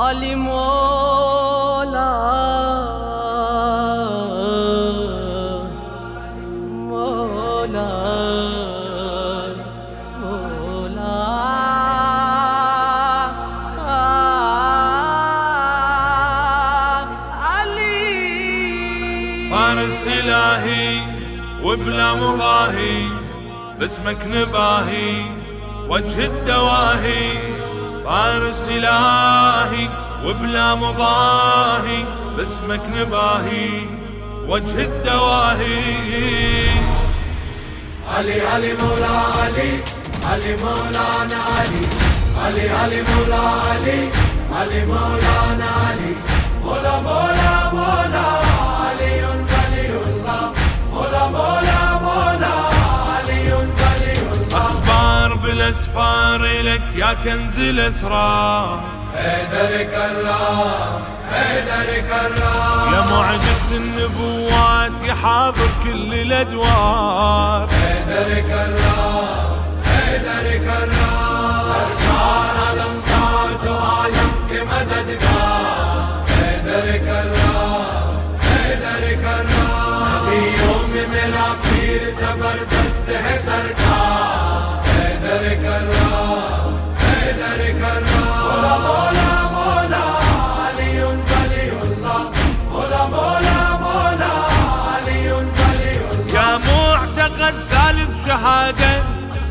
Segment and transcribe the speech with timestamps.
[0.00, 2.12] علي مولا
[6.88, 7.88] مولا
[10.20, 11.16] مولا
[17.40, 18.00] علي
[19.50, 21.00] فارس إلهي
[21.62, 23.08] وبلا مضاهي
[23.80, 25.24] باسمك نباهي
[25.88, 27.56] وجه الدواهي.
[28.06, 29.65] فارس إلهي.
[30.26, 32.04] وبلا مضاهي
[32.36, 33.86] باسمك نباهي
[34.48, 36.68] وجه الدواهي.
[38.16, 39.70] علي علي مولا علي
[40.30, 41.84] علي مولانا علي.
[42.44, 44.00] علي علي مولا علي
[44.56, 46.12] علي مولانا علي.
[46.64, 48.26] مولا مولا مولا
[48.82, 50.52] علي ولي الله
[50.92, 52.54] مولا مولا مولا
[53.14, 58.80] علي ولي الله أخبار بالأسفار لك يا كنز الأسرار.
[59.16, 61.02] حيدر كرام
[61.32, 67.68] حيدر كرام يا معجزة النبوات يا حاضر كل الأدوار.
[67.68, 71.86] حيدر كرام حيدر كرام
[98.46, 99.02] شهادة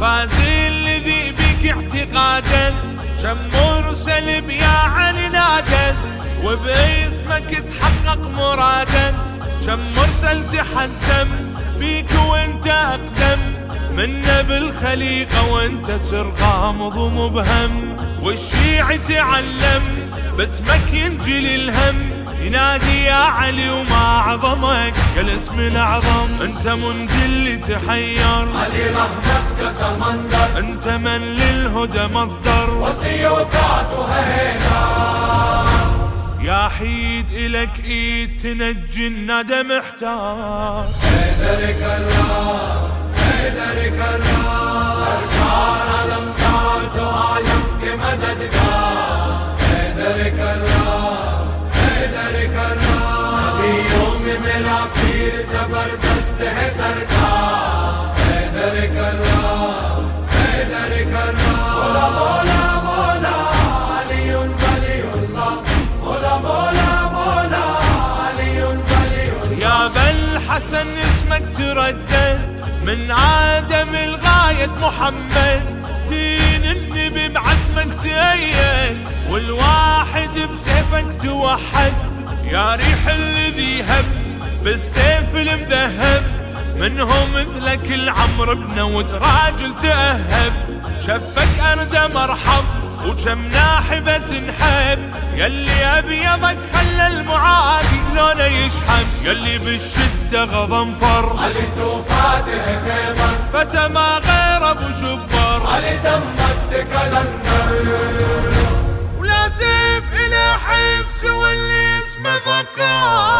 [0.00, 2.74] فاز الذي بك اعتقادا.
[3.22, 5.96] كم مرسل بيا علي نادى
[6.44, 9.14] وباسمك تحقق مرادا.
[9.66, 11.28] كم مرسل تحزم
[11.78, 13.40] بيك وانت أقدم.
[13.92, 17.96] منا بالخليقة وانت سر غامض ومبهم.
[18.22, 19.82] والشيع تعلم
[20.36, 22.21] باسمك ينجلي الهم.
[22.42, 28.48] ينادي يا علي وما عظمك يا الاسم الاعظم أنت من اللي تحير.
[28.62, 29.58] علي رحمتك
[30.00, 32.70] مندر أنت من للهدى مصدر.
[32.70, 34.82] وسيوكاتها هينا.
[36.40, 40.86] يا حيد الك إيد تنجي الندى محتار.
[41.02, 45.04] حيدرك الله حيدرك الله.
[45.04, 46.61] سركار الأمطار.
[70.52, 72.40] بالحسن اسمك تردد
[72.84, 75.62] من آدم لغاية محمد.
[76.08, 78.96] دين النبي بعزمك تأيد
[79.30, 81.92] والواحد بسيفك توحد.
[82.44, 84.04] يا ريح الذي هب
[84.64, 86.22] بالسيف المذهب
[86.76, 90.52] منهم مثلك العمر بن ود راجل تأهب.
[91.00, 92.64] شفك أرد مرحب
[93.06, 94.98] وكم ناحبة تنحب
[95.34, 104.18] يلي أبيضك خلى المعادي لونه يشحب يلي بالشدة غضنفر علي تو فاتح خيبر فتى ما
[104.18, 105.66] غير أبو جبر.
[105.74, 107.92] علي دمست كلندر
[109.18, 113.31] ولا سيف إلى حفظ واللي اسمه فقار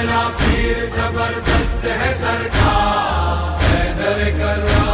[0.00, 4.84] پہلا پیر زبردست ہے سرکار۔ حیدر کرا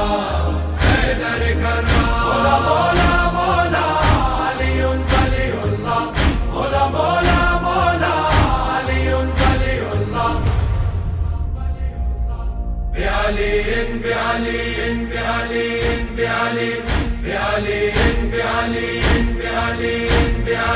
[0.85, 3.85] حیدر کرا بولا بولا بولا
[4.47, 6.03] علی ان ولی اللہ
[6.55, 8.15] بولا بولا بولا
[8.79, 10.35] علی ان ولی اللہ
[12.97, 16.71] بیالی ان بیالی ان بیالی۔ ان بیالی
[17.23, 20.76] بیالی ان بیالی ان بیالی ان بیالی۔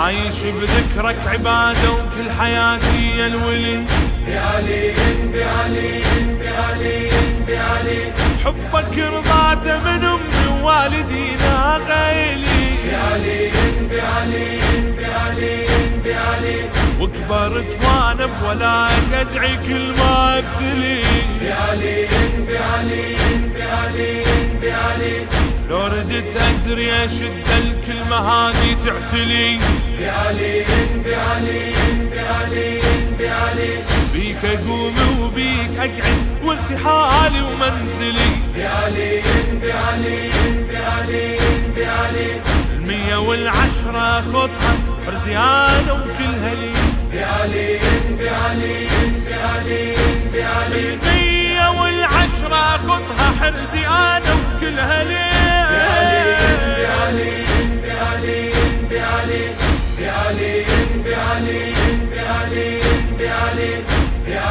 [0.00, 3.84] عايش بذكرك عبادة وكل حياتي يا الولي
[4.26, 4.92] بعلي
[5.34, 6.02] بعلي
[6.40, 7.08] بعلي
[7.48, 8.12] بعلي
[8.44, 12.70] حبك رضعته من أمي ووالدينا غيلي.
[12.92, 13.50] بعلي
[13.90, 14.58] بعلي
[14.98, 15.66] بعلي
[16.04, 16.56] بعلي
[17.00, 18.88] وكبرت وأنا بولا
[19.20, 21.02] أدعي كل ما أبتلي.
[21.42, 21.99] بعلي
[25.70, 29.58] لو ردت ازري أشد الكلمة هذه تعتلي.
[30.00, 30.64] بعلي
[31.04, 31.72] بعلي
[32.14, 32.80] بعلي
[33.20, 33.72] بعلي
[34.12, 38.30] بيك أقوم وبيك أقعد وارتحالي ومنزلي.
[38.56, 39.22] بعلي
[39.62, 40.30] بعلي
[40.72, 41.38] بعلي
[41.76, 42.40] بعلي
[42.80, 44.74] مية والعشرة خطها
[45.06, 46.72] فرزيانة وكلها لي.
[47.14, 47.78] بعلي
[48.20, 48.86] بعلي
[49.30, 49.94] بعلي
[50.34, 54.99] بعلي مية والعشرة خطها حرزيانة وكلها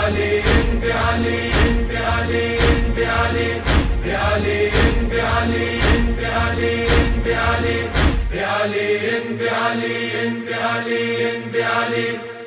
[0.09, 0.41] بعلي
[0.81, 1.51] بعلي
[1.89, 2.57] بعلي
[2.97, 3.49] بعلي
[4.05, 4.71] بعلي
[5.11, 5.79] بعلي
[6.17, 6.87] بعلي
[7.25, 7.77] بعلي
[8.33, 9.09] بعلي
[9.39, 9.97] بعلي
[10.49, 11.05] بعلي
[11.53, 12.38] بعلي